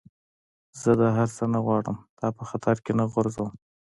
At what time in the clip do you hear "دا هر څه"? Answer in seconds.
1.01-1.43